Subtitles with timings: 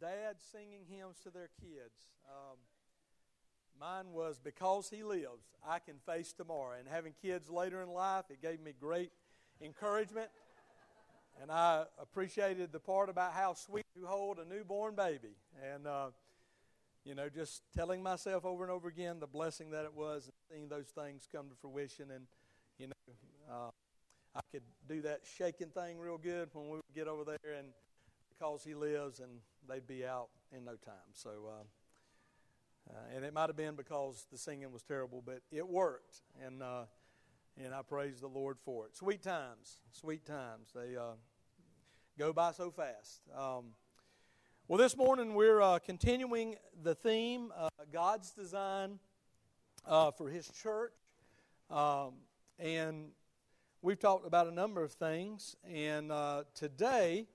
[0.00, 1.94] dads singing hymns to their kids.
[2.28, 2.58] Um,
[3.80, 6.76] mine was Because He Lives, I Can Face Tomorrow.
[6.78, 9.10] And having kids later in life, it gave me great
[9.60, 10.28] encouragement.
[11.40, 15.36] And I appreciated the part about how sweet to hold a newborn baby.
[15.72, 16.08] And, uh,
[17.04, 20.32] you know, just telling myself over and over again the blessing that it was and
[20.50, 22.10] seeing those things come to fruition.
[22.10, 22.26] And,
[22.78, 23.14] you know,
[23.50, 23.70] uh,
[24.34, 27.68] I could do that shaking thing real good when we would get over there and
[28.38, 29.30] because he lives and
[29.68, 31.12] they'd be out in no time.
[31.12, 35.68] So, uh, uh, and it might have been because the singing was terrible, but it
[35.68, 36.22] worked.
[36.44, 36.84] And, uh,
[37.62, 38.96] and I praise the Lord for it.
[38.96, 40.70] Sweet times, sweet times.
[40.74, 41.16] They uh,
[42.18, 43.20] go by so fast.
[43.36, 43.74] Um,
[44.68, 48.98] well, this morning we're uh, continuing the theme uh, God's design
[49.86, 50.92] for His church.
[51.70, 52.14] Um,
[52.58, 53.08] and
[53.82, 55.56] we've talked about a number of things.
[55.66, 56.10] And
[56.54, 57.26] today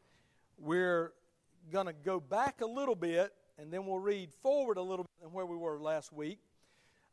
[0.58, 1.14] we're
[1.74, 5.24] going to go back a little bit and then we'll read forward a little bit
[5.24, 6.40] than where we were last week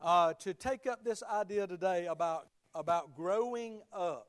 [0.02, 4.28] uh, to take up this idea today about about growing up,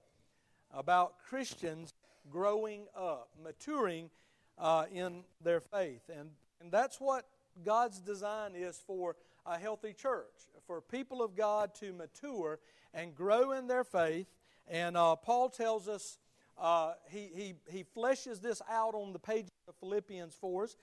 [0.73, 1.93] about Christians
[2.29, 4.09] growing up, maturing
[4.57, 6.09] uh, in their faith.
[6.09, 6.29] And,
[6.61, 7.25] and that's what
[7.63, 9.15] God's design is for
[9.45, 12.59] a healthy church, for people of God to mature
[12.93, 14.27] and grow in their faith.
[14.67, 16.17] And uh, Paul tells us,
[16.61, 20.77] uh, he, he, he fleshes this out on the page of Philippians for us.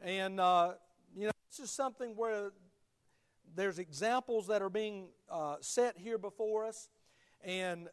[0.00, 0.72] And, uh,
[1.16, 2.50] you know, this is something where
[3.54, 6.88] there's examples that are being uh, set here before us
[7.44, 7.88] and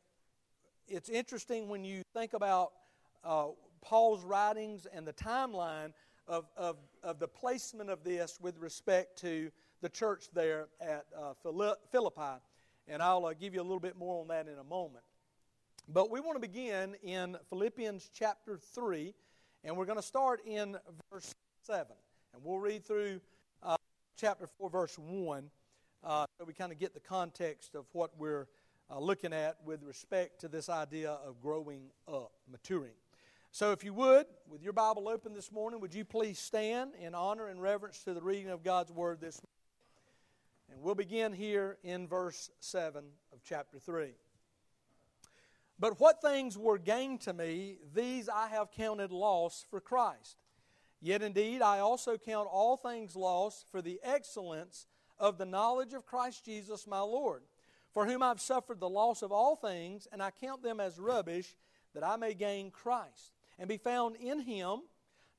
[0.87, 2.71] it's interesting when you think about
[3.23, 3.47] uh,
[3.81, 5.93] Paul's writings and the timeline
[6.27, 11.33] of, of, of the placement of this with respect to the church there at uh,
[11.91, 12.41] Philippi.
[12.87, 15.03] And I'll uh, give you a little bit more on that in a moment.
[15.87, 19.13] But we want to begin in Philippians chapter 3,
[19.63, 20.75] and we're going to start in
[21.11, 21.31] verse
[21.61, 21.85] 7.
[22.33, 23.21] And we'll read through
[23.61, 23.75] uh,
[24.17, 25.49] chapter 4, verse 1,
[26.03, 28.47] uh, so we kind of get the context of what we're
[28.89, 32.93] uh, looking at with respect to this idea of growing up, maturing.
[33.51, 37.13] So, if you would, with your Bible open this morning, would you please stand in
[37.13, 40.73] honor and reverence to the reading of God's Word this morning?
[40.73, 44.15] And we'll begin here in verse 7 of chapter 3.
[45.77, 50.37] But what things were gained to me, these I have counted loss for Christ.
[51.01, 54.87] Yet indeed, I also count all things lost for the excellence
[55.19, 57.43] of the knowledge of Christ Jesus my Lord
[57.95, 61.55] for whom I've suffered the loss of all things, and I count them as rubbish,
[61.93, 64.81] that I may gain Christ, and be found in him,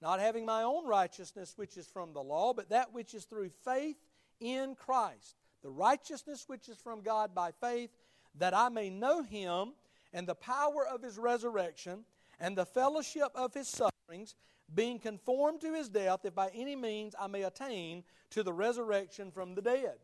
[0.01, 3.51] not having my own righteousness which is from the law, but that which is through
[3.63, 3.99] faith
[4.41, 7.91] in Christ, the righteousness which is from God by faith,
[8.37, 9.75] that I may know him
[10.17, 12.07] and the power of his resurrection,
[12.41, 14.35] and the fellowship of his sufferings,
[14.75, 19.31] being conformed to his death, if by any means I may attain to the resurrection
[19.31, 19.99] from the dead.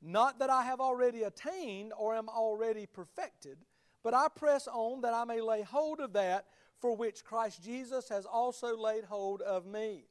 [0.00, 3.58] Not that I have already attained or am already perfected,
[4.02, 6.46] but I press on that I may lay hold of that
[6.78, 10.06] for which Christ Jesus has also laid hold of me.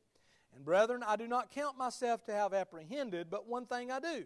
[0.56, 4.26] And brethren, I do not count myself to have apprehended, but one thing I do,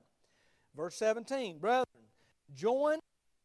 [0.75, 1.85] Verse 17 Brethren,
[2.55, 2.99] join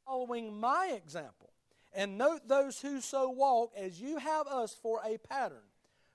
[0.07, 1.51] following my example,
[1.95, 5.65] and note those who so walk as you have us for a pattern.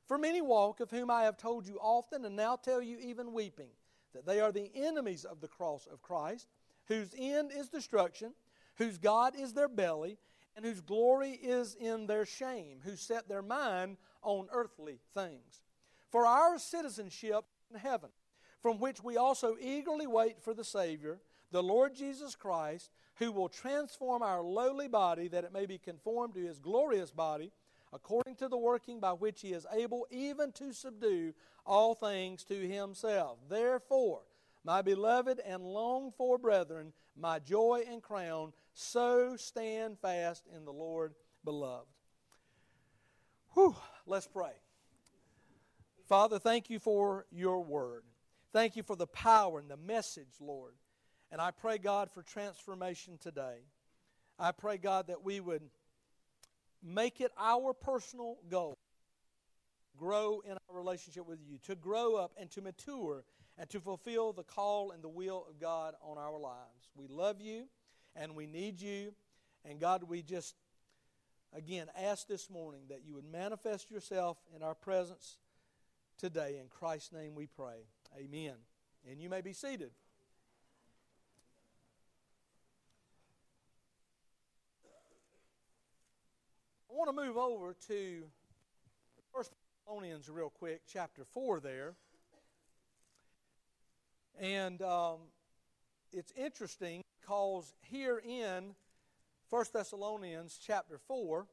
[0.07, 3.33] For many walk, of whom I have told you often, and now tell you even
[3.33, 3.69] weeping,
[4.13, 6.47] that they are the enemies of the cross of Christ
[6.85, 8.33] whose end is destruction,
[8.75, 10.17] whose God is their belly,
[10.55, 15.61] and whose glory is in their shame, who set their mind on earthly things.
[16.09, 18.09] For our citizenship in heaven,
[18.61, 21.19] from which we also eagerly wait for the Savior,
[21.51, 26.33] the Lord Jesus Christ, who will transform our lowly body that it may be conformed
[26.35, 27.51] to his glorious body,
[27.93, 31.33] according to the working by which he is able even to subdue
[31.65, 33.37] all things to himself.
[33.49, 34.21] Therefore,
[34.63, 40.71] my beloved and longed for brethren, my joy and crown, so stand fast in the
[40.71, 41.87] Lord, beloved.
[43.53, 43.75] Whew,
[44.05, 44.53] let's pray.
[46.07, 48.03] Father, thank you for your word.
[48.53, 50.73] Thank you for the power and the message, Lord.
[51.31, 53.59] And I pray, God, for transformation today.
[54.37, 55.63] I pray, God, that we would
[56.83, 58.77] make it our personal goal
[59.97, 63.23] grow in our relationship with you, to grow up and to mature
[63.57, 66.89] and to fulfill the call and the will of God on our lives.
[66.95, 67.65] We love you
[68.15, 69.13] and we need you.
[69.63, 70.55] And God, we just,
[71.55, 75.37] again, ask this morning that you would manifest yourself in our presence
[76.17, 76.57] today.
[76.59, 77.85] In Christ's name we pray.
[78.17, 78.53] Amen.
[79.09, 79.91] And you may be seated.
[86.89, 88.23] I want to move over to
[89.33, 89.51] First
[89.85, 91.93] Thessalonians real quick, chapter 4 there.
[94.39, 95.19] And um,
[96.11, 98.75] it's interesting because here in
[99.49, 101.47] 1 Thessalonians chapter 4,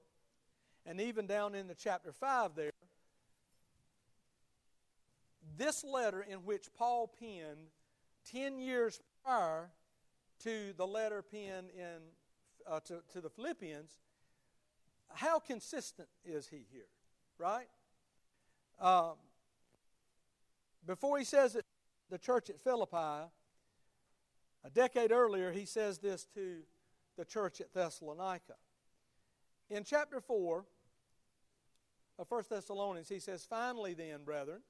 [0.86, 2.70] and even down in the chapter 5 there,
[5.58, 7.68] this letter in which Paul penned
[8.32, 9.70] 10 years prior
[10.44, 11.98] to the letter penned in,
[12.66, 13.90] uh, to, to the Philippians,
[15.12, 16.88] how consistent is he here,
[17.38, 17.66] right?
[18.80, 19.14] Um,
[20.86, 21.64] before he says it
[22.10, 22.96] the church at Philippi,
[24.64, 26.60] a decade earlier, he says this to
[27.16, 28.54] the church at Thessalonica.
[29.68, 30.64] In chapter 4
[32.18, 34.62] of 1 Thessalonians, he says, Finally, then, brethren,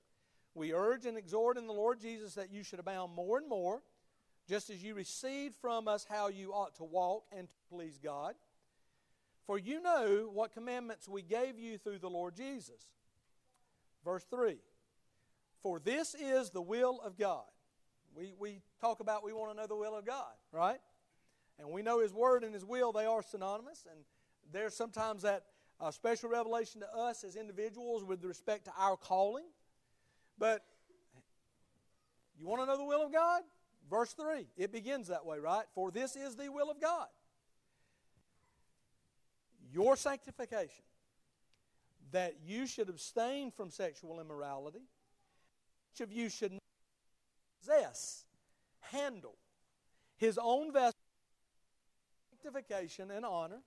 [0.58, 3.82] we urge and exhort in the Lord Jesus that you should abound more and more,
[4.49, 8.34] just as you received from us how you ought to walk and to please God.
[9.46, 12.87] For you know what commandments we gave you through the Lord Jesus.
[14.05, 14.58] Verse 3
[15.62, 17.44] For this is the will of God.
[18.14, 20.81] We, we talk about we want to know the will of God, right?
[21.58, 23.87] And we know His Word and His will, they are synonymous.
[23.90, 24.00] And
[24.52, 25.44] there's sometimes that
[25.81, 29.44] uh, special revelation to us as individuals with respect to our calling.
[30.38, 30.62] But
[32.38, 33.43] you want to know the will of God?
[33.90, 34.46] Verse 3.
[34.56, 35.64] It begins that way, right?
[35.75, 37.08] For this is the will of God.
[39.73, 40.85] Your sanctification
[42.12, 44.82] that you should abstain from sexual immorality.
[45.94, 46.56] Each of you should
[47.61, 48.25] possess,
[48.81, 49.37] handle
[50.17, 50.94] his own vessel,
[52.31, 53.61] sanctification and honor,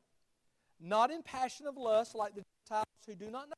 [0.79, 3.56] not in passion of lust like the Gentiles who do not know.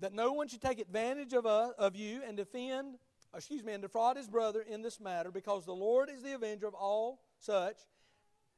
[0.00, 2.98] That no one should take advantage of, uh, of you and defend,
[3.34, 6.66] excuse me, and defraud his brother in this matter, because the Lord is the avenger
[6.66, 7.76] of all such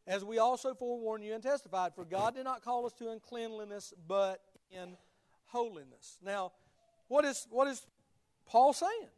[0.06, 3.92] as we also forewarned you and testified, for God did not call us to uncleanliness,
[4.06, 4.40] but
[4.70, 4.96] in
[5.46, 6.18] holiness.
[6.24, 6.52] Now,
[7.08, 7.86] what is, what is
[8.46, 9.08] Paul saying?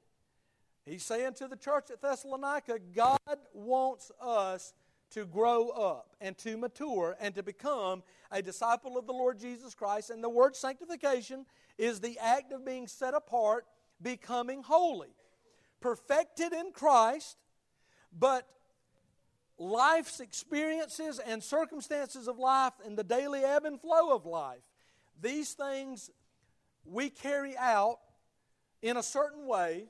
[0.85, 3.19] He's saying to the church at Thessalonica, God
[3.53, 4.75] wants us
[5.11, 9.75] to grow up and to mature and to become a disciple of the Lord Jesus
[9.75, 10.11] Christ.
[10.11, 11.47] And the word sanctification
[11.81, 13.65] is the act of being set apart,
[14.03, 15.15] becoming holy,
[15.81, 17.39] perfected in Christ,
[18.13, 18.47] but
[19.57, 24.61] life's experiences and circumstances of life and the daily ebb and flow of life,
[25.23, 26.11] these things
[26.85, 27.99] we carry out
[28.83, 29.87] in a certain way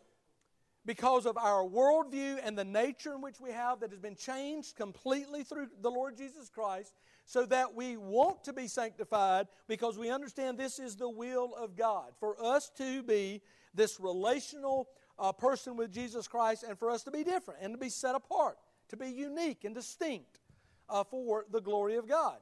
[0.86, 4.76] because of our worldview and the nature in which we have that has been changed
[4.76, 6.94] completely through the Lord Jesus Christ,
[7.30, 11.76] so that we want to be sanctified because we understand this is the will of
[11.76, 12.06] God.
[12.18, 13.40] For us to be
[13.72, 17.78] this relational uh, person with Jesus Christ and for us to be different and to
[17.78, 18.58] be set apart
[18.88, 20.40] to be unique and distinct
[20.88, 22.38] uh, for the glory of God.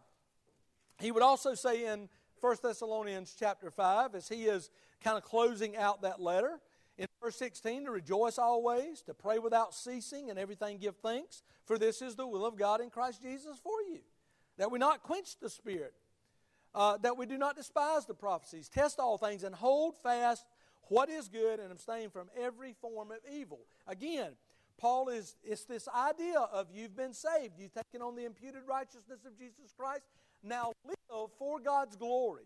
[0.98, 2.08] He would also say in
[2.40, 4.70] 1 Thessalonians chapter 5, as he is
[5.04, 6.60] kind of closing out that letter,
[6.96, 11.76] in verse 16, to rejoice always, to pray without ceasing, and everything give thanks, for
[11.76, 14.00] this is the will of God in Christ Jesus for you.
[14.58, 15.94] That we not quench the Spirit,
[16.74, 20.44] uh, that we do not despise the prophecies, test all things, and hold fast
[20.88, 23.60] what is good, and abstain from every form of evil.
[23.86, 24.32] Again,
[24.78, 29.24] Paul is, it's this idea of you've been saved, you've taken on the imputed righteousness
[29.26, 30.04] of Jesus Christ.
[30.42, 32.44] Now live for God's glory.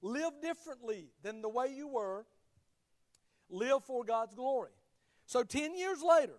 [0.00, 2.24] Live differently than the way you were.
[3.50, 4.70] Live for God's glory.
[5.26, 6.38] So, 10 years later,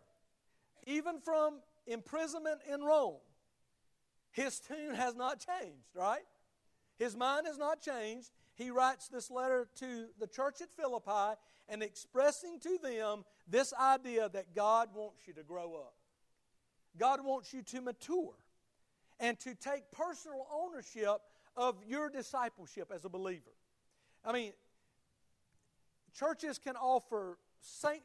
[0.87, 3.17] even from imprisonment in Rome,
[4.31, 6.23] his tune has not changed, right?
[6.97, 8.29] His mind has not changed.
[8.55, 14.29] He writes this letter to the church at Philippi and expressing to them this idea
[14.29, 15.93] that God wants you to grow up.
[16.97, 18.33] God wants you to mature
[19.19, 21.19] and to take personal ownership
[21.55, 23.53] of your discipleship as a believer.
[24.25, 24.53] I mean,
[26.13, 27.37] churches can offer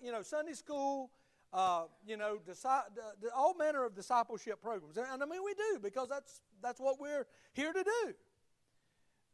[0.02, 1.10] you know, Sunday school,
[1.54, 2.82] uh, you know, disi-
[3.34, 7.26] all manner of discipleship programs, and I mean we do because that's that's what we're
[7.52, 8.14] here to do.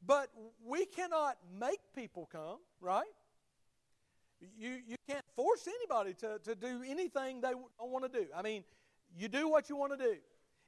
[0.06, 0.28] But
[0.64, 3.04] we cannot make people come, right?
[4.58, 8.26] You, you can't force anybody to, to do anything they don't want to do.
[8.34, 8.64] I mean,
[9.14, 10.16] you do what you want to do.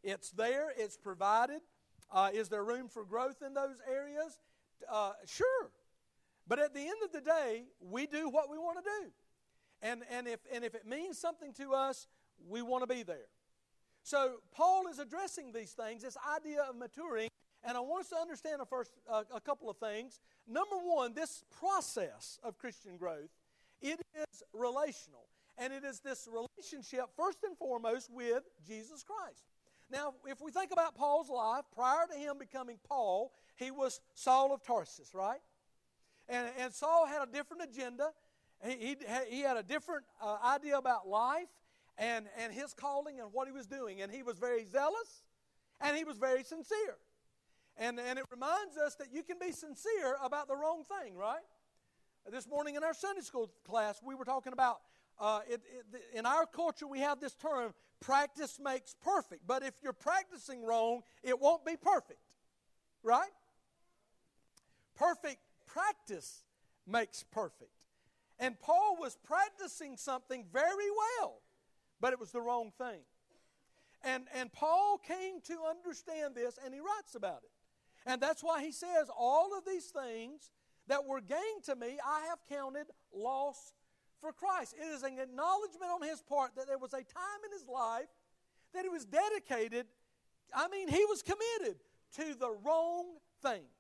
[0.03, 1.61] It's there, it's provided.
[2.11, 4.39] Uh, is there room for growth in those areas?
[4.91, 5.71] Uh, sure.
[6.47, 9.11] But at the end of the day, we do what we want to do.
[9.83, 12.07] And, and, if, and if it means something to us,
[12.49, 13.29] we want to be there.
[14.05, 17.29] So Paul is addressing these things, this idea of maturing,
[17.65, 20.21] and I want us to understand a, first, uh, a couple of things.
[20.49, 23.31] Number one, this process of Christian growth,
[23.81, 25.27] it is relational.
[25.59, 29.45] And it is this relationship, first and foremost, with Jesus Christ.
[29.91, 34.55] Now, if we think about Paul's life, prior to him becoming Paul, he was Saul
[34.55, 35.41] of Tarsus, right?
[36.29, 38.11] And, and Saul had a different agenda.
[38.65, 38.97] He,
[39.29, 41.49] he, had a different uh, idea about life
[41.99, 44.03] and, and his calling and what he was doing.
[44.03, 45.25] And he was very zealous
[45.81, 46.97] and he was very sincere.
[47.77, 51.43] And, and it reminds us that you can be sincere about the wrong thing, right?
[52.31, 54.81] This morning in our Sunday school class, we were talking about
[55.19, 55.61] uh, it,
[55.93, 59.47] it, in our culture, we have this term practice makes perfect.
[59.47, 62.21] But if you're practicing wrong, it won't be perfect,
[63.03, 63.31] right?
[64.97, 66.45] Perfect practice
[66.87, 67.71] makes perfect.
[68.43, 71.43] And Paul was practicing something very well,
[72.01, 73.03] but it was the wrong thing.
[74.03, 77.53] And, and Paul came to understand this, and he writes about it.
[78.05, 80.51] And that's why he says, All of these things
[80.89, 83.75] that were gained to me, I have counted loss
[84.21, 84.75] for Christ.
[84.77, 88.09] It is an acknowledgement on his part that there was a time in his life
[88.75, 89.87] that he was dedicated,
[90.53, 91.77] I mean, he was committed
[92.17, 93.05] to the wrong
[93.41, 93.71] things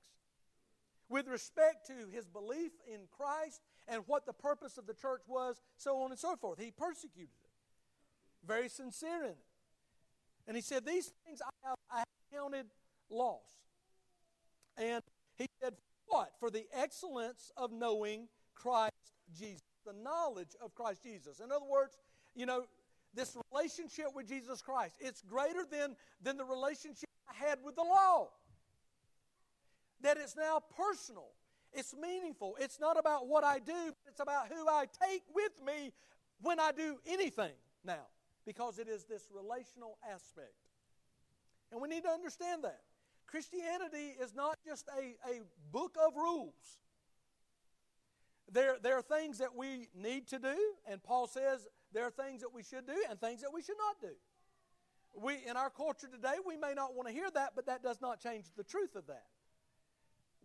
[1.08, 3.60] with respect to his belief in Christ
[3.92, 6.58] and what the purpose of the church was, so on and so forth.
[6.58, 7.50] He persecuted it,
[8.46, 9.46] very sincere in it.
[10.48, 12.66] And he said, These things I have, I have counted
[13.10, 13.44] loss.
[14.78, 15.02] And
[15.36, 15.74] he said,
[16.06, 16.30] What?
[16.40, 19.60] For the excellence of knowing Christ Jesus.
[19.84, 21.40] The knowledge of Christ Jesus.
[21.40, 21.98] In other words,
[22.34, 22.64] you know,
[23.14, 27.82] this relationship with Jesus Christ, it's greater than, than the relationship I had with the
[27.82, 28.30] law
[30.00, 31.28] that it's now personal.
[31.72, 32.56] It's meaningful.
[32.60, 35.92] It's not about what I do, it's about who I take with me
[36.40, 37.52] when I do anything
[37.84, 38.06] now,
[38.44, 40.54] because it is this relational aspect.
[41.70, 42.80] And we need to understand that.
[43.26, 45.40] Christianity is not just a, a
[45.72, 46.78] book of rules.
[48.50, 52.42] There, there are things that we need to do, and Paul says there are things
[52.42, 54.14] that we should do and things that we should not do.
[55.14, 58.00] We, in our culture today, we may not want to hear that, but that does
[58.02, 59.24] not change the truth of that.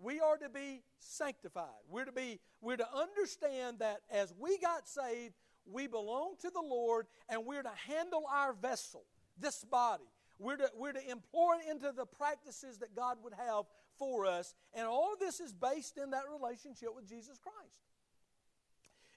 [0.02, 1.66] We are to be sanctified.
[1.90, 5.34] We're to be we're to understand that as we got saved,
[5.66, 9.04] we belong to the Lord and we're to handle our vessel,
[9.40, 10.06] this body.
[10.40, 13.66] We're to, we're to employ it into the practices that God would have
[13.98, 14.54] for us.
[14.74, 17.82] And all of this is based in that relationship with Jesus Christ.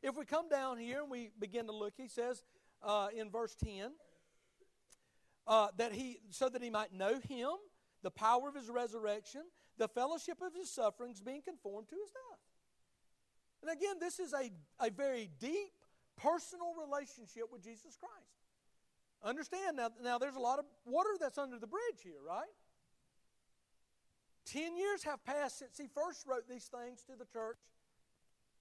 [0.02, 2.42] If we come down here and we begin to look, he says
[2.82, 3.90] uh, in verse 10
[5.46, 7.50] uh, that he, so that he might know him,
[8.02, 9.42] the power of his resurrection,
[9.80, 12.40] the fellowship of his sufferings, being conformed to his death.
[13.62, 15.72] And again, this is a, a very deep,
[16.16, 18.36] personal relationship with Jesus Christ.
[19.24, 22.52] Understand now, now there's a lot of water that's under the bridge here, right?
[24.44, 27.58] Ten years have passed since he first wrote these things to the church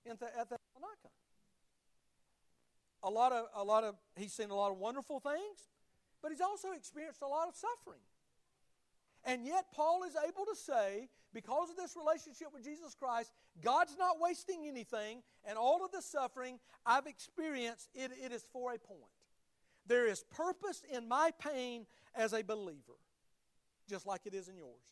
[0.06, 1.12] in the, at Thessalonica.
[3.04, 5.68] A lot of, a lot of, he's seen a lot of wonderful things,
[6.22, 8.04] but he's also experienced a lot of suffering.
[9.26, 13.96] And yet, Paul is able to say, because of this relationship with Jesus Christ, God's
[13.98, 18.80] not wasting anything, and all of the suffering I've experienced, it, it is for a
[18.80, 19.12] point.
[19.86, 21.86] There is purpose in my pain
[22.16, 22.98] as a believer,
[23.90, 24.84] just like it is in yours.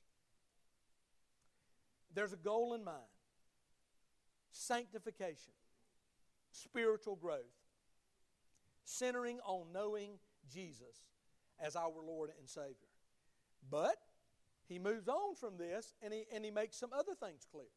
[2.14, 2.98] There's a goal in mind
[4.52, 5.54] sanctification,
[6.52, 7.44] spiritual growth,
[8.86, 10.12] centering on knowing
[10.52, 11.06] Jesus
[11.60, 12.74] as our Lord and Savior.
[13.70, 13.98] But
[14.68, 17.70] he moves on from this and he, and he makes some other things clear.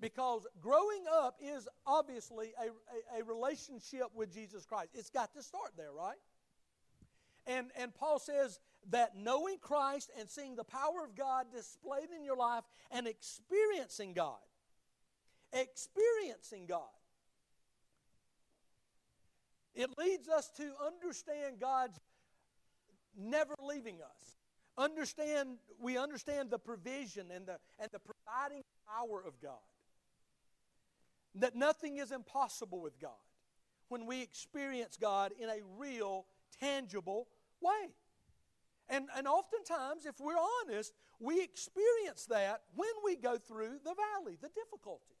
[0.00, 4.90] Because growing up is obviously a, a, a, relationship with Jesus Christ.
[4.94, 6.18] It's got to start there, right?
[7.46, 8.60] And, and Paul says
[8.90, 14.12] that knowing Christ and seeing the power of God displayed in your life and experiencing
[14.12, 14.38] God,
[15.52, 16.82] experiencing God,
[19.74, 21.98] it leads us to understand God's
[23.16, 24.37] never leaving us
[24.78, 29.58] understand we understand the provision and the and the providing power of God.
[31.34, 33.10] That nothing is impossible with God
[33.88, 36.26] when we experience God in a real,
[36.60, 37.28] tangible
[37.60, 37.92] way.
[38.88, 40.34] And, and oftentimes, if we're
[40.66, 45.16] honest, we experience that when we go through the valley, the difficulty.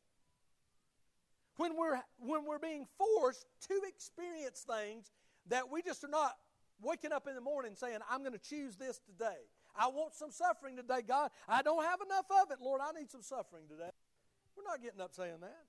[1.56, 5.10] When we're, when we're being forced to experience things
[5.48, 6.36] that we just are not
[6.80, 9.38] waking up in the morning saying, I'm going to choose this today.
[9.76, 11.30] I want some suffering today, God.
[11.48, 12.80] I don't have enough of it, Lord.
[12.82, 13.90] I need some suffering today.
[14.56, 15.64] We're not getting up saying that.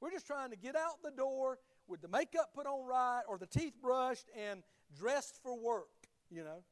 [0.00, 3.38] We're just trying to get out the door with the makeup put on right or
[3.38, 4.62] the teeth brushed and
[4.98, 5.88] dressed for work,
[6.30, 6.62] you know,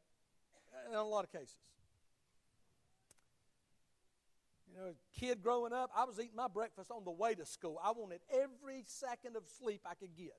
[0.88, 1.56] in a lot of cases.
[4.68, 7.80] You know, kid growing up, I was eating my breakfast on the way to school.
[7.82, 10.32] I wanted every second of sleep I could get.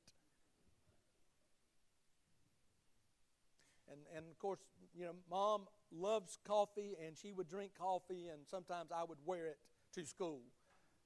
[3.92, 4.60] And, and of course,
[4.96, 9.48] you know, mom loves coffee and she would drink coffee, and sometimes I would wear
[9.48, 9.58] it
[9.94, 10.42] to school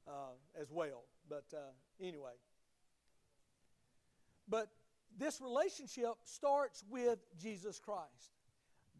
[0.08, 1.04] uh, as well.
[1.30, 1.72] But uh,
[2.02, 2.34] anyway.
[4.48, 4.70] But
[5.18, 8.34] this relationship starts with Jesus Christ.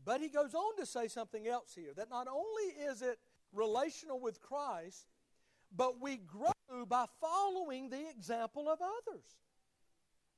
[0.06, 3.20] But he goes on to say something else here that not only is it
[3.54, 5.08] relational with Christ,
[5.76, 9.24] but we grow by following the example of others.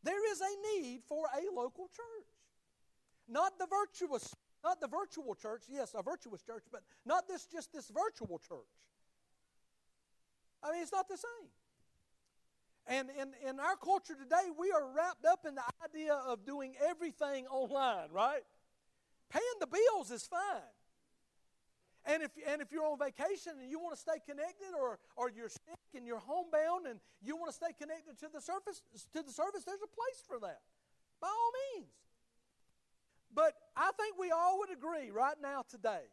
[0.03, 2.30] There is a need for a local church.
[3.27, 7.71] Not the virtuous, not the virtual church, yes, a virtuous church, but not this just
[7.73, 8.75] this virtual church.
[10.63, 11.49] I mean, it's not the same.
[12.87, 16.73] And in, in our culture today, we are wrapped up in the idea of doing
[16.83, 18.41] everything online, right?
[19.29, 20.71] Paying the bills is fine.
[22.05, 25.29] And if, and if you're on vacation and you want to stay connected, or, or
[25.29, 28.81] you're sick and you're homebound and you want to stay connected to the surface
[29.13, 30.61] to the service, there's a place for that,
[31.21, 31.93] by all means.
[33.33, 36.03] But I think we all would agree right now today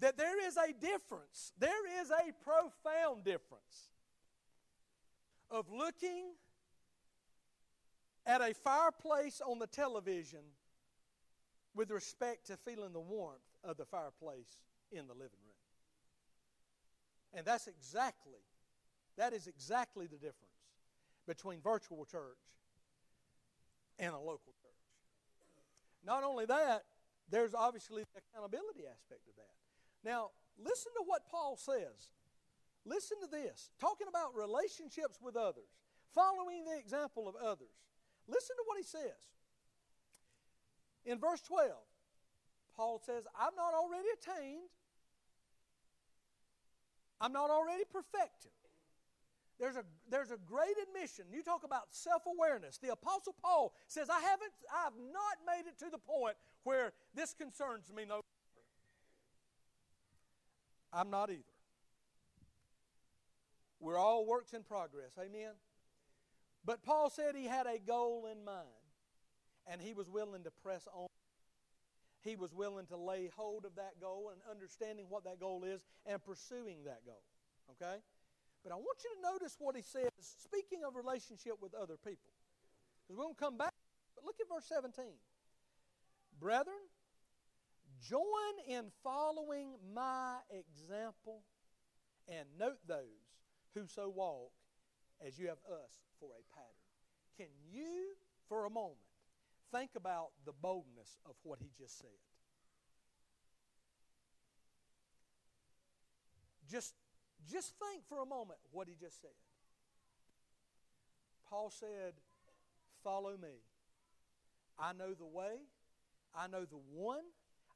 [0.00, 1.52] that there is a difference.
[1.58, 3.88] There is a profound difference
[5.50, 6.32] of looking
[8.26, 10.40] at a fireplace on the television
[11.74, 14.60] with respect to feeling the warmth of the fireplace
[14.90, 15.54] in the living room.
[17.32, 18.40] And that's exactly,
[19.16, 20.34] that is exactly the difference
[21.26, 22.38] between virtual church
[23.98, 24.57] and a local church.
[26.08, 26.84] Not only that,
[27.28, 29.52] there's obviously the accountability aspect of that.
[30.08, 32.08] Now, listen to what Paul says.
[32.86, 33.68] Listen to this.
[33.78, 35.68] Talking about relationships with others,
[36.14, 37.76] following the example of others.
[38.26, 39.20] Listen to what he says.
[41.04, 41.72] In verse 12,
[42.74, 44.72] Paul says, I've not already attained,
[47.20, 48.56] I'm not already perfected.
[49.58, 51.24] There's a, there's a great admission.
[51.32, 52.78] You talk about self awareness.
[52.78, 56.92] The Apostle Paul says, I haven't, I have not made it to the point where
[57.14, 58.24] this concerns me no longer.
[60.92, 61.42] I'm not either.
[63.80, 65.12] We're all works in progress.
[65.18, 65.52] Amen?
[66.64, 68.68] But Paul said he had a goal in mind,
[69.66, 71.06] and he was willing to press on.
[72.22, 75.80] He was willing to lay hold of that goal and understanding what that goal is
[76.04, 77.22] and pursuing that goal.
[77.70, 77.98] Okay?
[78.68, 82.36] But I want you to notice what he says, speaking of relationship with other people.
[83.00, 83.72] Because we're going to come back.
[84.14, 85.06] But look at verse 17.
[86.38, 86.76] Brethren,
[88.06, 88.20] join
[88.68, 91.44] in following my example
[92.28, 93.40] and note those
[93.74, 94.52] who so walk
[95.26, 96.68] as you have us for a pattern.
[97.38, 98.16] Can you,
[98.50, 98.98] for a moment,
[99.72, 102.10] think about the boldness of what he just said?
[106.70, 106.92] Just,
[107.46, 109.36] just think for a moment what he just said.
[111.48, 112.14] Paul said,
[113.02, 113.62] Follow me.
[114.78, 115.58] I know the way,
[116.34, 117.24] I know the one,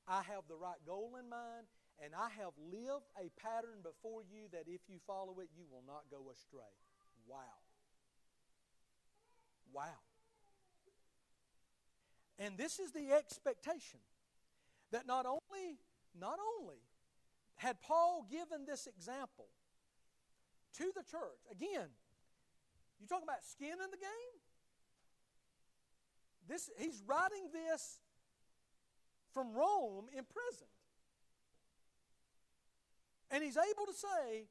[0.07, 1.67] I have the right goal in mind,
[2.03, 5.83] and I have lived a pattern before you that if you follow it, you will
[5.87, 6.75] not go astray.
[7.27, 7.39] Wow.
[9.73, 10.03] Wow.
[12.39, 14.01] And this is the expectation
[14.91, 15.79] that not only,
[16.19, 16.79] not only
[17.63, 19.47] had Paul given this example
[20.79, 21.89] to the church, again,
[23.01, 24.37] you talk about skin in the game?
[26.49, 28.01] This, he's writing this
[29.33, 30.67] from Rome in prison.
[33.31, 34.49] And he's able to say,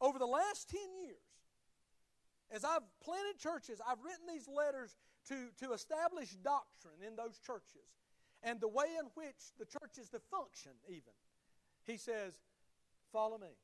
[0.00, 1.18] over the last 10 years,
[2.52, 4.96] as I've planted churches, I've written these letters
[5.28, 7.90] to, to establish doctrine in those churches
[8.44, 11.12] and the way in which the church is to function, even.
[11.86, 12.34] He says,
[13.12, 13.54] Follow me.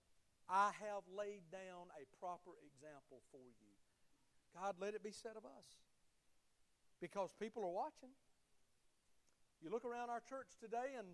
[0.49, 3.71] I have laid down a proper example for you.
[4.55, 5.67] God, let it be said of us.
[7.01, 8.11] Because people are watching.
[9.63, 11.07] You look around our church today, and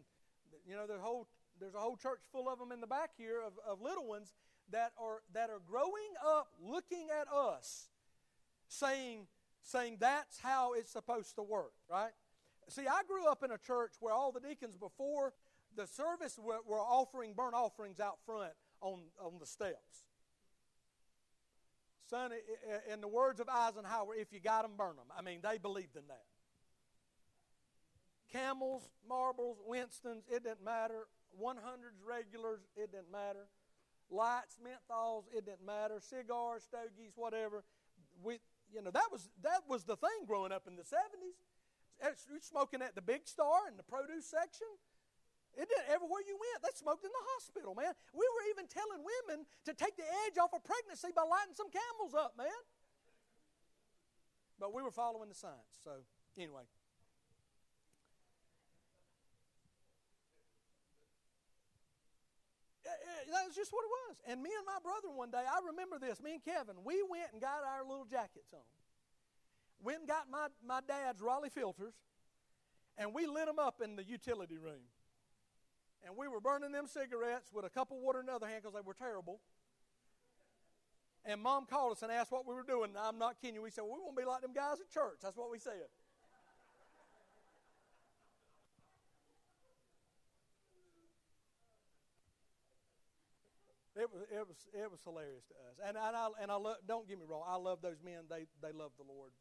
[0.67, 1.27] you know the whole
[1.61, 4.33] there's a whole church full of them in the back here of, of little ones
[4.71, 7.89] that are that are growing up looking at us
[8.69, 9.27] saying
[9.63, 12.13] saying that's how it's supposed to work right
[12.69, 15.33] see i grew up in a church where all the deacons before
[15.77, 20.05] the service were, were offering burnt offerings out front on, on the steps
[22.09, 22.31] son
[22.93, 25.97] in the words of eisenhower if you got them burn them i mean they believed
[25.97, 26.25] in that
[28.33, 31.07] camels Marlboros winstons it didn't matter
[31.41, 33.49] 100s, regulars, it didn't matter.
[34.09, 37.65] lights, menthols, it didn't matter, cigars, stogies, whatever.
[38.23, 38.39] We,
[38.73, 41.37] you know, that was that was the thing growing up in the seventies.
[42.31, 44.69] You Smoking at the big star in the produce section.
[45.57, 46.61] It did everywhere you went.
[46.61, 47.97] They smoked in the hospital, man.
[48.13, 51.73] We were even telling women to take the edge off of pregnancy by lighting some
[51.73, 52.61] camels up, man.
[54.61, 55.81] But we were following the science.
[55.81, 56.05] So,
[56.37, 56.69] anyway.
[63.33, 64.17] That was just what it was.
[64.29, 67.33] And me and my brother one day, I remember this, me and Kevin, we went
[67.33, 68.61] and got our little jackets on.
[69.83, 71.95] Went and got my, my dad's Raleigh filters,
[72.97, 74.89] and we lit them up in the utility room.
[76.05, 78.63] And we were burning them cigarettes with a cup of water in the other hand
[78.63, 79.41] because they were terrible.
[81.25, 82.91] And mom called us and asked what we were doing.
[82.91, 83.63] And I'm not kidding you.
[83.63, 85.19] We said, well, we won't be like them guys at church.
[85.23, 85.91] That's what we said.
[93.97, 95.81] It was, it was, it was hilarious to us.
[95.81, 98.29] And, and I, and I love, don't get me wrong, I love those men.
[98.29, 99.33] They, they love the Lord.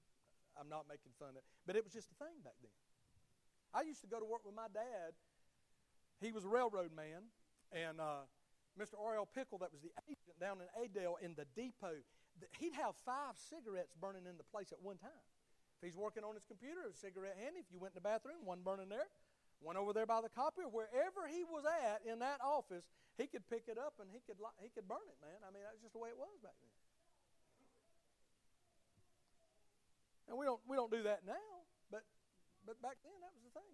[0.56, 1.48] I'm not making fun of it.
[1.68, 2.72] But it was just a thing back then.
[3.76, 5.12] I used to go to work with my dad.
[6.22, 7.30] He was a railroad man.
[7.72, 8.28] And uh,
[8.80, 8.96] Mr.
[9.00, 12.00] Oriel Pickle, that was the agent down in Adel in the depot,
[12.60, 15.24] he'd have five cigarettes burning in the place at one time.
[15.80, 17.60] If he's working on his computer, a cigarette handy.
[17.60, 19.08] If you went in the bathroom, one burning there.
[19.60, 20.68] One over there by the copier.
[20.68, 22.84] Wherever he was at in that office,
[23.16, 25.40] he could pick it up and he could, he could burn it, man.
[25.44, 26.76] I mean, that's just the way it was back then.
[30.28, 31.48] And we don't, we don't do that now,
[31.92, 32.04] but,
[32.66, 33.74] but back then that was the thing.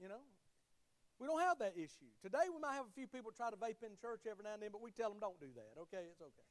[0.00, 0.24] You know,
[1.18, 2.12] we don't have that issue.
[2.22, 4.62] Today we might have a few people try to vape in church every now and
[4.62, 5.80] then, but we tell them don't do that.
[5.88, 6.46] Okay, it's okay.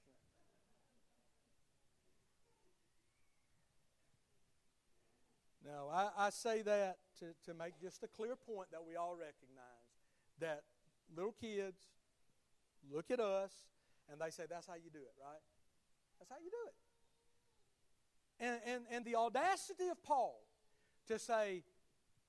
[5.65, 9.15] Now, I, I say that to, to make just a clear point that we all
[9.15, 9.89] recognize
[10.39, 10.61] that
[11.15, 11.81] little kids
[12.91, 13.51] look at us
[14.11, 15.41] and they say, That's how you do it, right?
[16.19, 16.75] That's how you do it.
[18.39, 20.41] And, and, and the audacity of Paul
[21.07, 21.63] to say,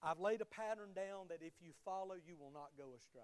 [0.03, 3.23] I've laid a pattern down that if you follow, you will not go astray.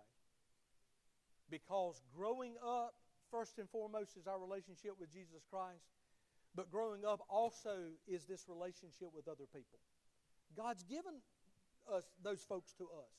[1.51, 2.95] Because growing up,
[3.31, 5.85] first and foremost, is our relationship with Jesus Christ.
[6.55, 9.79] But growing up also is this relationship with other people.
[10.57, 11.15] God's given
[11.93, 13.15] us those folks to us.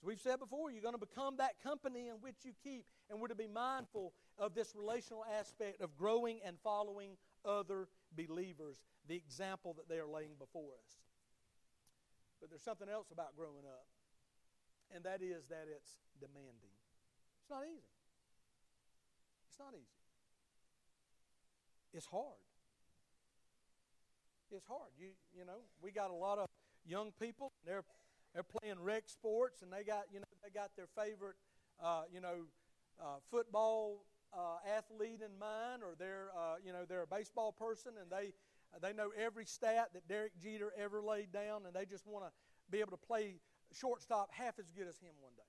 [0.00, 3.20] As we've said before, you're going to become that company in which you keep, and
[3.20, 8.76] we're to be mindful of this relational aspect of growing and following other believers,
[9.08, 11.05] the example that they are laying before us.
[12.40, 13.86] But there's something else about growing up,
[14.94, 16.76] and that is that it's demanding.
[17.40, 17.96] It's not easy.
[19.48, 20.00] It's not easy.
[21.94, 22.40] It's hard
[24.52, 24.90] it's hard.
[24.98, 26.48] You you know, we got a lot of
[26.86, 27.52] young people.
[27.64, 27.84] They're
[28.34, 31.36] they're playing rec sports, and they got you know they got their favorite
[31.82, 32.46] uh, you know
[33.00, 37.92] uh, football uh, athlete in mind, or they're uh, you know they're a baseball person,
[38.00, 38.32] and they
[38.82, 42.30] they know every stat that Derek Jeter ever laid down, and they just want to
[42.70, 43.36] be able to play
[43.72, 45.42] shortstop half as good as him one day.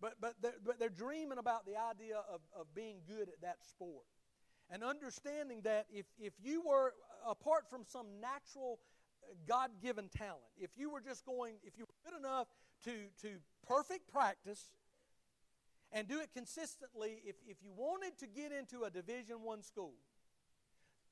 [0.00, 3.58] But but they're, but they're dreaming about the idea of, of being good at that
[3.68, 4.06] sport
[4.70, 6.94] and understanding that if, if you were,
[7.28, 8.78] apart from some natural
[9.22, 12.46] uh, God given talent, if you were just going, if you were good enough
[12.84, 14.70] to, to perfect practice
[15.92, 19.94] and do it consistently, if, if you wanted to get into a Division One school,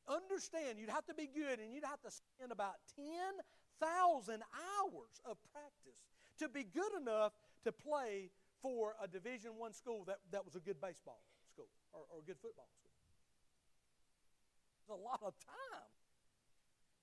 [0.09, 5.37] understand you'd have to be good and you'd have to spend about 10,000 hours of
[5.53, 6.01] practice
[6.39, 7.33] to be good enough
[7.65, 8.31] to play
[8.63, 11.21] for a Division One school that, that was a good baseball
[11.53, 12.95] school or, or a good football school
[14.83, 15.91] It's a lot of time.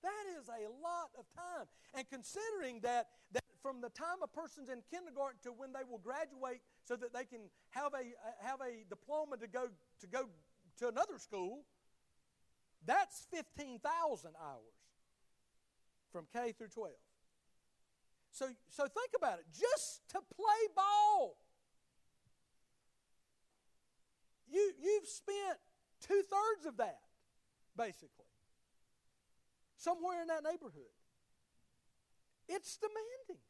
[0.02, 1.66] That is a lot of time.
[1.94, 5.98] And considering that, that from the time a person's in kindergarten to when they will
[5.98, 9.68] graduate so that they can have a, uh, have a diploma to go,
[10.00, 10.28] to go
[10.78, 11.64] to another school,
[12.86, 14.76] that's 15,000 hours
[16.12, 16.92] from K through 12.
[18.32, 19.46] So, so think about it.
[19.52, 21.36] Just to play ball,
[24.50, 25.58] you, you've spent
[26.00, 27.00] two thirds of that
[27.76, 28.26] basically.
[29.76, 30.90] Somewhere in that neighborhood.
[32.48, 33.42] It's demanding.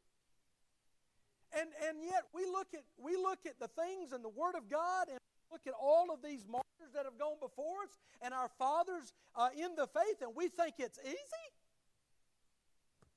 [1.53, 4.69] And, and yet we look at we look at the things in the Word of
[4.69, 5.19] God and
[5.51, 6.45] look at all of these
[6.87, 10.49] martyrs that have gone before us and our fathers uh, in the faith, and we
[10.49, 11.49] think it's easy.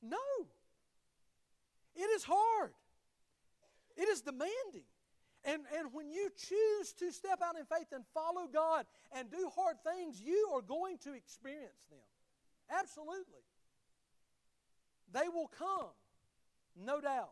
[0.01, 0.17] No.
[1.95, 2.71] It is hard.
[3.97, 4.87] It is demanding.
[5.45, 9.49] And, and when you choose to step out in faith and follow God and do
[9.55, 11.99] hard things, you are going to experience them.
[12.69, 13.43] Absolutely.
[15.11, 15.91] They will come,
[16.75, 17.31] no doubt.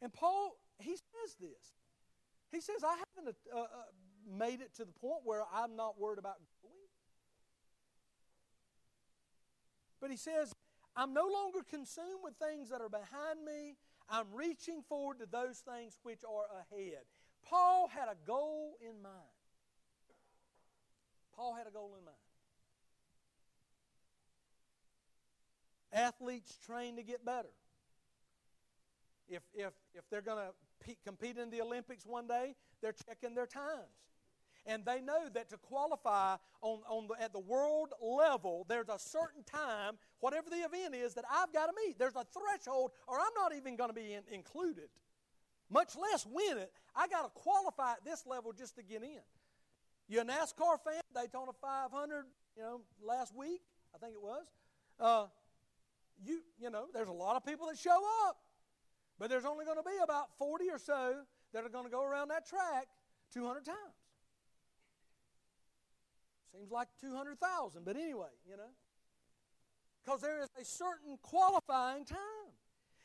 [0.00, 1.74] And Paul, he says this.
[2.52, 3.66] He says, I haven't uh, uh,
[4.30, 6.74] made it to the point where I'm not worried about going.
[10.00, 10.54] But he says,
[10.96, 13.76] I'm no longer consumed with things that are behind me.
[14.08, 17.02] I'm reaching forward to those things which are ahead.
[17.48, 19.14] Paul had a goal in mind.
[21.34, 22.16] Paul had a goal in mind.
[25.92, 27.52] Athletes train to get better.
[29.28, 33.46] If, if, if they're going to compete in the Olympics one day, they're checking their
[33.46, 34.11] times.
[34.64, 38.98] And they know that to qualify on, on the, at the world level, there's a
[38.98, 41.98] certain time, whatever the event is, that I've got to meet.
[41.98, 44.88] There's a threshold, or I'm not even going to be in, included,
[45.68, 46.72] much less win it.
[46.94, 49.20] I got to qualify at this level just to get in.
[50.08, 51.00] You're a NASCAR fan?
[51.14, 52.24] Daytona 500,
[52.56, 53.62] you know, last week,
[53.94, 54.44] I think it was.
[55.00, 55.26] Uh,
[56.24, 57.98] you, you know, there's a lot of people that show
[58.28, 58.36] up,
[59.18, 61.14] but there's only going to be about 40 or so
[61.52, 62.86] that are going to go around that track
[63.32, 63.76] 200 times.
[66.52, 68.70] Seems like 200,000, but anyway, you know.
[70.04, 72.52] Because there is a certain qualifying time.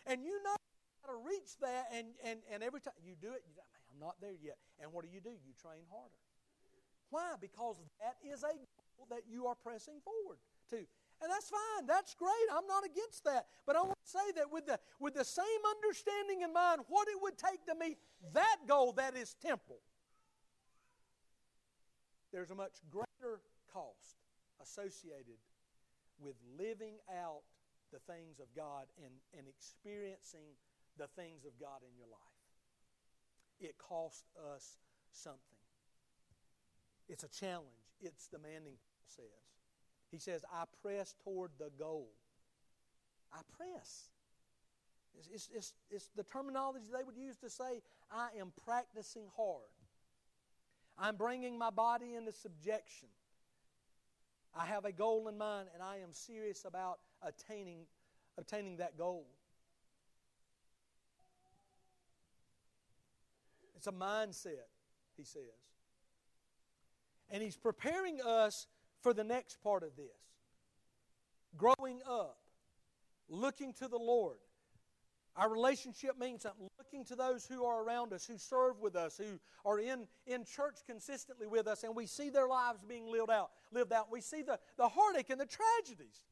[0.05, 0.55] And you know
[1.03, 3.81] how to reach that, and, and, and every time you do it, you say, man,
[3.91, 4.57] I'm not there yet.
[4.81, 5.31] And what do you do?
[5.31, 6.19] You train harder.
[7.09, 7.35] Why?
[7.39, 10.39] Because that is a goal that you are pressing forward
[10.71, 10.77] to.
[11.21, 11.87] And that's fine.
[11.87, 12.47] That's great.
[12.51, 13.47] I'm not against that.
[13.65, 17.07] But I want to say that with the, with the same understanding in mind, what
[17.07, 17.97] it would take to meet
[18.33, 19.79] that goal that is temporal,
[22.31, 24.17] there's a much greater cost
[24.61, 25.39] associated
[26.19, 27.43] with living out
[27.91, 30.57] the things of God and, and experiencing
[30.97, 32.19] the things of God in your life.
[33.59, 34.77] It costs us
[35.11, 35.39] something.
[37.07, 37.67] It's a challenge.
[38.01, 39.47] It's demanding, Paul says.
[40.11, 42.09] He says, I press toward the goal.
[43.33, 44.09] I press.
[45.17, 49.71] It's, it's, it's, it's, the terminology they would use to say, I am practicing hard.
[50.97, 53.09] I'm bringing my body into subjection.
[54.55, 57.85] I have a goal in mind, and I am serious about attaining,
[58.37, 59.27] attaining that goal.
[63.75, 64.69] It's a mindset,
[65.15, 65.43] he says.
[67.29, 68.65] And he's preparing us
[69.01, 70.07] for the next part of this
[71.55, 72.37] growing up,
[73.29, 74.37] looking to the Lord.
[75.37, 76.45] Our relationship means.
[76.79, 80.43] Looking to those who are around us, who serve with us, who are in, in
[80.43, 83.51] church consistently with us, and we see their lives being lived out.
[83.71, 84.11] Lived out.
[84.11, 86.23] We see the, the heartache and the tragedies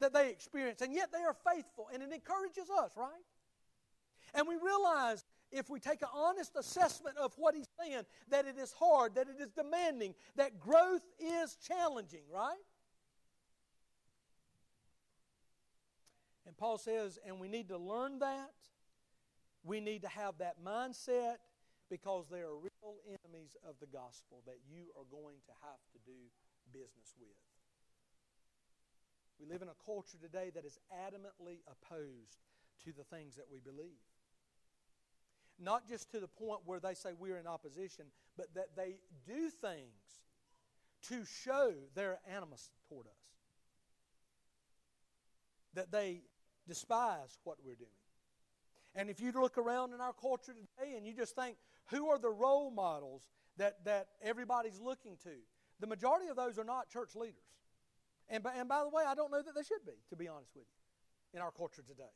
[0.00, 3.10] that they experience, and yet they are faithful, and it encourages us, right?
[4.34, 8.56] And we realize if we take an honest assessment of what he's saying, that it
[8.58, 12.56] is hard, that it is demanding, that growth is challenging, right?
[16.50, 18.50] And Paul says, and we need to learn that.
[19.62, 21.36] We need to have that mindset
[21.88, 25.98] because they are real enemies of the gospel that you are going to have to
[26.04, 26.18] do
[26.72, 27.38] business with.
[29.38, 32.42] We live in a culture today that is adamantly opposed
[32.84, 34.02] to the things that we believe.
[35.56, 39.50] Not just to the point where they say we're in opposition, but that they do
[39.50, 40.24] things
[41.10, 43.12] to show their animus toward us.
[45.74, 46.22] That they
[46.70, 47.90] despise what we're doing.
[48.94, 51.56] And if you look around in our culture today and you just think,
[51.90, 55.30] who are the role models that, that everybody's looking to?
[55.80, 57.34] The majority of those are not church leaders.
[58.28, 60.28] And by, and by the way, I don't know that they should be, to be
[60.28, 62.14] honest with you, in our culture today.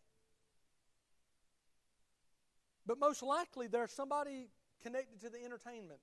[2.87, 4.51] But most likely, there's somebody
[4.83, 6.01] connected to the entertainment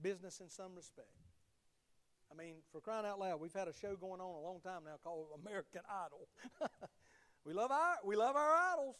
[0.00, 1.08] business in some respect.
[2.32, 4.82] I mean, for crying out loud, we've had a show going on a long time
[4.84, 6.28] now called American Idol.
[7.44, 8.96] we love our we love our idols.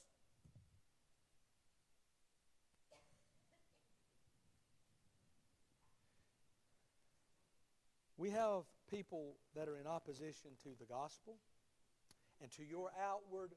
[8.16, 11.36] We have people that are in opposition to the gospel
[12.40, 13.52] and to your outward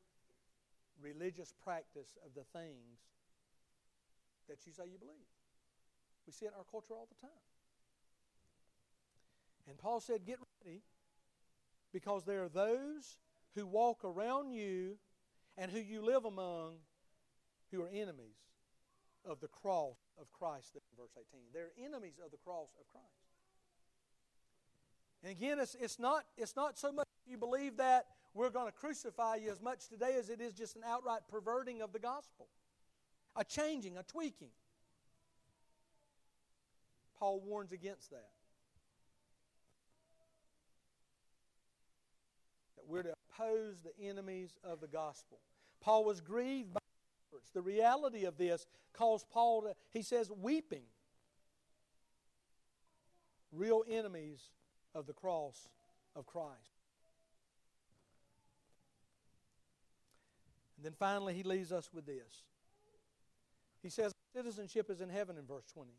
[1.02, 3.00] religious practice of the things
[4.50, 5.28] that you say you believe.
[6.26, 7.45] We see it in our culture all the time.
[9.67, 10.82] And Paul said, Get ready
[11.93, 13.19] because there are those
[13.58, 14.98] who walk around you
[15.58, 16.76] and who you live among
[17.72, 18.38] who are enemies
[19.26, 21.41] of the cross of Christ, verse 18.
[21.54, 23.08] They're enemies of the cross of Christ.
[25.24, 28.72] And again, it's, it's, not, it's not so much you believe that we're going to
[28.72, 32.48] crucify you as much today as it is just an outright perverting of the gospel,
[33.36, 34.52] a changing, a tweaking.
[37.17, 38.30] Paul warns against that.
[42.76, 45.39] That we're to oppose the enemies of the gospel.
[45.82, 46.80] Paul was grieved by.
[47.54, 50.84] The reality of this caused Paul to, he says, weeping.
[53.52, 54.39] Real enemies
[54.93, 55.69] of the cross
[56.15, 56.56] of Christ.
[60.76, 62.43] And then finally, he leaves us with this.
[63.82, 65.89] He says, Citizenship is in heaven in verse 20,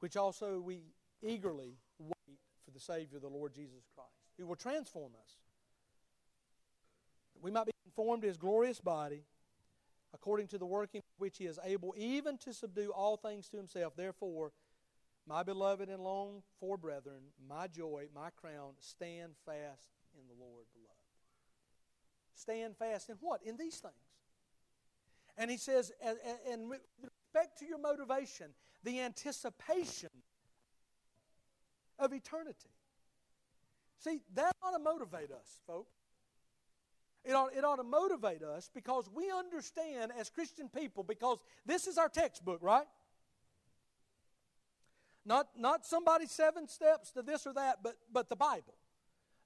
[0.00, 0.80] which also we
[1.22, 5.36] eagerly wait for the Savior, the Lord Jesus Christ, who will transform us.
[7.48, 9.22] We might be conformed to his glorious body,
[10.12, 13.94] according to the working which he is able even to subdue all things to himself.
[13.96, 14.52] Therefore,
[15.26, 20.66] my beloved and long for brethren, my joy, my crown, stand fast in the Lord,
[20.74, 20.98] beloved.
[22.34, 23.42] Stand fast in what?
[23.42, 23.94] In these things.
[25.38, 25.90] And he says,
[26.52, 28.48] and with respect to your motivation,
[28.84, 30.10] the anticipation
[31.98, 32.68] of eternity.
[34.00, 35.94] See, that ought to motivate us, folks.
[37.28, 41.86] It ought, it ought to motivate us because we understand as Christian people, because this
[41.86, 42.86] is our textbook, right?
[45.26, 48.72] Not, not somebody's seven steps to this or that, but, but the Bible.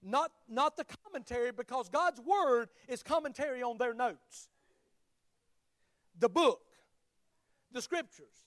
[0.00, 4.48] Not, not the commentary, because God's Word is commentary on their notes.
[6.20, 6.60] The book,
[7.72, 8.46] the Scriptures.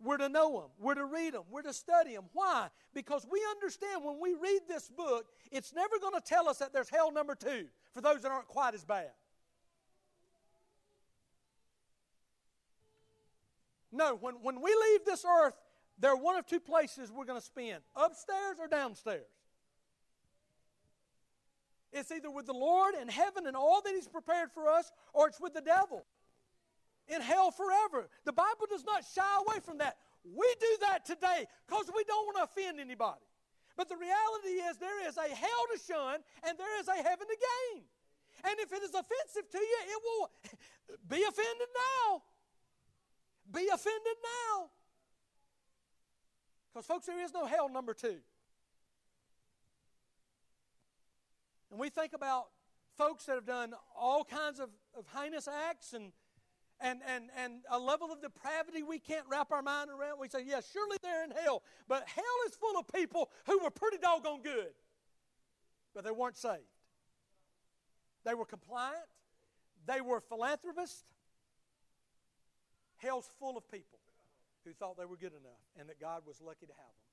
[0.00, 0.70] We're to know them.
[0.78, 1.42] We're to read them.
[1.50, 2.26] We're to study them.
[2.32, 2.68] Why?
[2.94, 6.72] Because we understand when we read this book, it's never going to tell us that
[6.72, 9.10] there's hell number two for those that aren't quite as bad.
[13.92, 15.54] No, when, when we leave this earth,
[15.98, 19.22] there are one of two places we're going to spend upstairs or downstairs.
[21.92, 25.28] It's either with the Lord in heaven and all that He's prepared for us, or
[25.28, 26.04] it's with the devil
[27.06, 28.08] in hell forever.
[28.24, 29.96] The Bible does not shy away from that.
[30.24, 33.20] We do that today because we don't want to offend anybody.
[33.76, 37.26] But the reality is, there is a hell to shun and there is a heaven
[37.26, 37.82] to gain.
[38.44, 40.30] And if it is offensive to you, it will
[41.08, 42.22] be offended now.
[43.52, 44.70] Be offended now.
[46.72, 48.18] Because, folks, there is no hell number two.
[51.70, 52.46] And we think about
[52.96, 56.12] folks that have done all kinds of, of heinous acts and,
[56.80, 60.18] and, and, and a level of depravity we can't wrap our mind around.
[60.20, 61.62] We say, yeah, surely they're in hell.
[61.88, 64.74] But hell is full of people who were pretty doggone good,
[65.94, 66.62] but they weren't saved.
[68.24, 69.06] They were compliant,
[69.86, 71.04] they were philanthropists.
[72.96, 73.98] Hell's full of people
[74.64, 77.04] who thought they were good enough and that God was lucky to have them.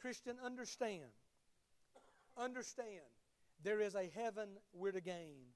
[0.00, 1.10] Christian, understand.
[2.36, 3.08] Understand.
[3.62, 5.53] There is a heaven we're to gain.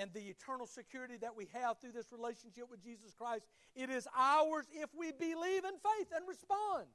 [0.00, 3.44] And the eternal security that we have through this relationship with Jesus Christ,
[3.76, 6.86] it is ours if we believe in faith and respond.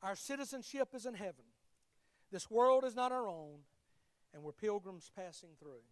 [0.00, 1.44] Our citizenship is in heaven.
[2.30, 3.58] This world is not our own
[4.32, 5.82] and we're pilgrims passing through.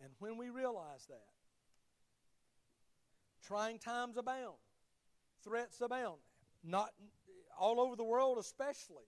[0.00, 1.26] And when we realize that,
[3.44, 4.54] trying times abound,
[5.42, 6.20] threats abound,
[6.62, 6.90] not
[7.58, 9.06] all over the world, especially,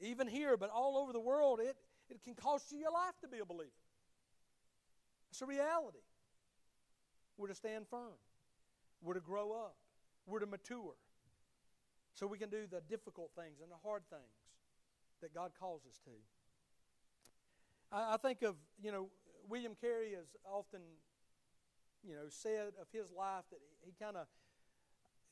[0.00, 1.76] even here, but all over the world, it,
[2.08, 3.70] it can cost you your life to be a believer.
[5.30, 5.98] It's a reality.
[7.36, 8.18] We're to stand firm,
[9.00, 9.76] we're to grow up,
[10.26, 10.94] we're to mature,
[12.12, 14.22] so we can do the difficult things and the hard things
[15.22, 16.10] that God calls us to.
[17.92, 19.08] I, I think of, you know,
[19.48, 20.80] William Carey has often,
[22.06, 24.26] you know, said of his life that he kind of,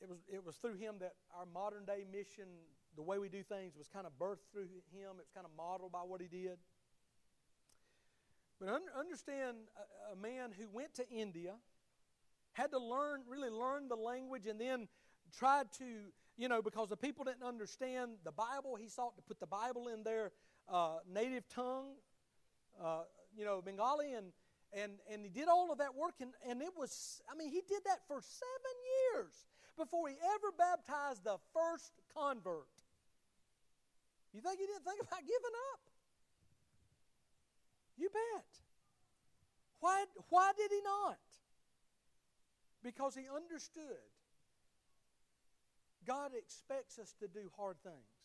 [0.01, 2.47] it was, it was through him that our modern day mission,
[2.99, 5.15] the way we do things, was kind of birthed through him.
[5.19, 6.57] It's kind of modeled by what he did.
[8.59, 11.53] But un- understand a, a man who went to India,
[12.51, 14.89] had to learn, really learn the language, and then
[15.31, 15.85] tried to
[16.39, 19.89] you know, because the people didn't understand the Bible, he sought to put the Bible
[19.89, 20.31] in their
[20.69, 21.95] uh, native tongue,
[22.81, 23.01] uh,
[23.37, 24.27] you know, Bengali, and,
[24.71, 26.15] and, and he did all of that work.
[26.21, 28.75] And, and it was, I mean, he did that for seven
[29.13, 29.33] years
[29.77, 32.69] before he ever baptized the first convert.
[34.33, 35.81] You think he didn't think about giving up?
[37.97, 38.49] You bet.
[39.79, 41.19] Why, why did he not?
[42.83, 44.07] Because he understood
[46.05, 48.17] God expects us to do hard things.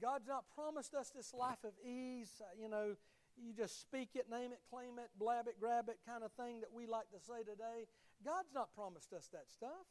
[0.00, 2.94] God's not promised us this life of ease, uh, you know,
[3.36, 6.60] you just speak it, name it, claim it, blab it, grab it kind of thing
[6.60, 7.90] that we like to say today.
[8.24, 9.86] God's not promised us that stuff.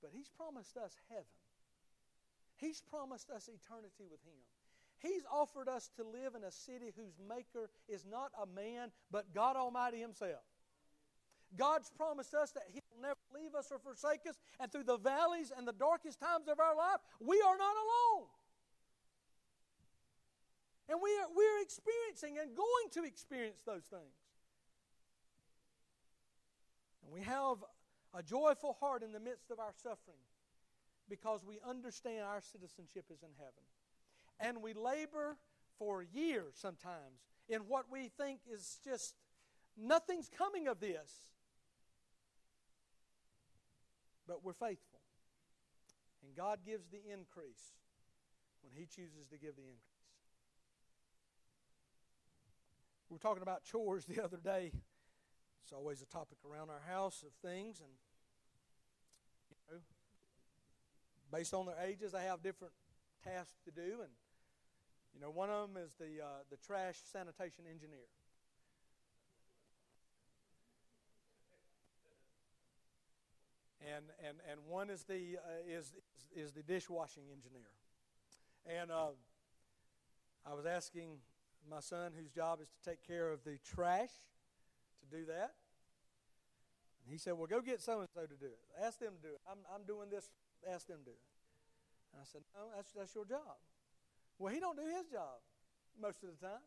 [0.00, 1.43] But He's promised us heaven.
[2.64, 4.40] He's promised us eternity with Him.
[4.98, 9.34] He's offered us to live in a city whose maker is not a man, but
[9.34, 10.40] God Almighty Himself.
[11.56, 15.52] God's promised us that He'll never leave us or forsake us, and through the valleys
[15.54, 18.28] and the darkest times of our life, we are not alone.
[20.88, 24.16] And we are, we're experiencing and going to experience those things.
[27.04, 27.58] And we have
[28.14, 30.24] a joyful heart in the midst of our suffering
[31.08, 33.64] because we understand our citizenship is in heaven.
[34.40, 35.36] And we labor
[35.78, 39.14] for years sometimes in what we think is just
[39.76, 41.30] nothing's coming of this.
[44.26, 45.00] But we're faithful.
[46.24, 47.74] And God gives the increase
[48.62, 49.80] when He chooses to give the increase.
[53.10, 54.72] We were talking about chores the other day.
[55.62, 57.90] It's always a topic around our house of things, and
[59.50, 59.80] you know,
[61.32, 62.72] based on their ages, they have different
[63.22, 64.12] tasks to do, and
[65.14, 68.06] you know, one of them is the uh, the trash sanitation engineer.
[73.84, 75.92] And, and, and one is the, uh, is,
[76.34, 77.68] is, the dishwashing engineer.
[78.66, 79.12] And uh,
[80.46, 81.18] I was asking
[81.70, 84.10] my son, whose job is to take care of the trash,
[85.00, 85.52] to do that.
[87.04, 88.58] And he said, Well, go get so and so to do it.
[88.82, 89.40] Ask them to do it.
[89.50, 90.30] I'm, I'm doing this.
[90.72, 91.26] Ask them to do it.
[92.12, 93.58] And I said, No, that's, that's your job.
[94.38, 95.42] Well, he don't do his job
[96.00, 96.64] most of the time.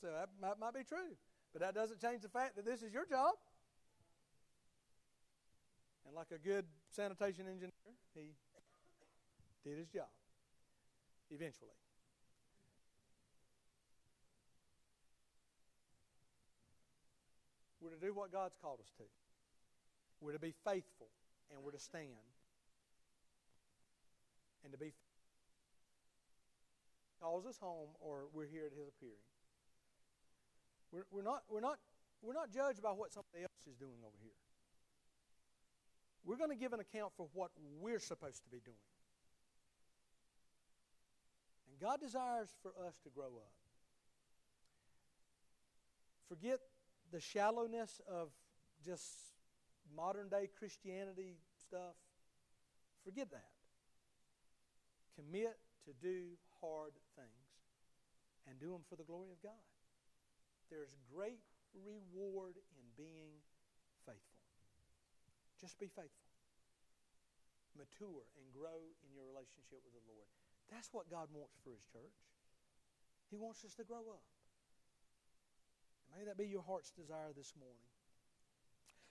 [0.00, 1.16] So that might, might be true.
[1.52, 3.34] But that doesn't change the fact that this is your job.
[6.06, 7.72] And like a good sanitation engineer,
[8.14, 8.32] he
[9.64, 10.08] did his job
[11.30, 11.76] eventually.
[17.80, 19.04] We're to do what God's called us to.
[20.20, 21.08] We're to be faithful
[21.52, 22.37] and we're to stand.
[24.68, 24.92] And to be
[27.22, 29.24] calls us home or we're here at his appearing.
[30.92, 31.78] We're, we're, not, we're, not,
[32.20, 34.36] we're not judged by what somebody else is doing over here.
[36.22, 37.50] We're going to give an account for what
[37.80, 38.76] we're supposed to be doing.
[41.70, 43.52] And God desires for us to grow up.
[46.28, 46.60] Forget
[47.10, 48.28] the shallowness of
[48.84, 49.08] just
[49.96, 51.94] modern day Christianity stuff.
[53.02, 53.57] Forget that.
[55.18, 57.50] Commit to do hard things
[58.46, 59.66] and do them for the glory of God.
[60.70, 61.42] There's great
[61.74, 63.42] reward in being
[64.06, 64.38] faithful.
[65.58, 66.30] Just be faithful.
[67.74, 70.30] Mature and grow in your relationship with the Lord.
[70.70, 72.18] That's what God wants for His church.
[73.26, 74.24] He wants us to grow up.
[76.14, 77.90] May that be your heart's desire this morning.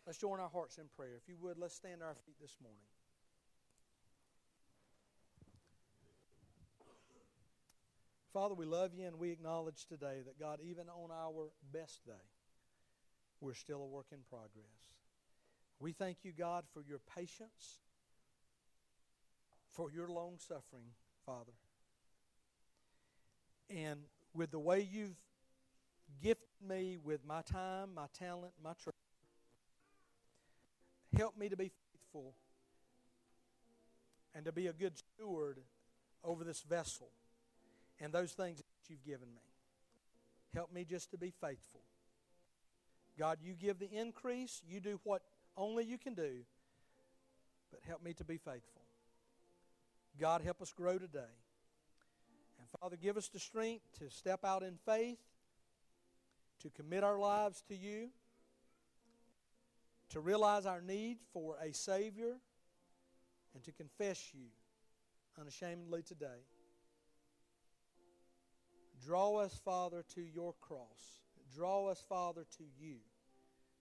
[0.08, 1.20] Let's join our hearts in prayer.
[1.20, 2.88] If you would, let's stand our feet this morning.
[8.34, 12.12] Father, we love you and we acknowledge today that, God, even on our best day,
[13.40, 14.66] we're still a work in progress.
[15.80, 17.80] We thank you, God, for your patience,
[19.72, 20.92] for your long suffering,
[21.26, 21.54] Father.
[23.70, 24.02] And
[24.34, 25.18] with the way you've
[26.22, 28.94] gifted me with my time, my talent, my treasure.
[31.16, 32.34] Help me to be faithful
[34.34, 35.60] and to be a good steward
[36.24, 37.10] over this vessel
[38.00, 39.42] and those things that you've given me.
[40.54, 41.82] Help me just to be faithful.
[43.18, 45.22] God, you give the increase, you do what
[45.56, 46.44] only you can do,
[47.72, 48.82] but help me to be faithful.
[50.20, 51.34] God, help us grow today.
[52.60, 55.18] And Father, give us the strength to step out in faith
[56.62, 58.10] to commit our lives to you,
[60.10, 62.36] to realize our need for a Savior,
[63.54, 64.48] and to confess you
[65.40, 66.42] unashamedly today.
[69.06, 71.22] Draw us, Father, to your cross.
[71.56, 72.98] Draw us, Father, to you,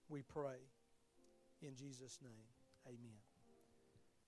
[0.09, 0.59] we pray.
[1.61, 2.47] In Jesus' name,
[2.87, 3.26] amen.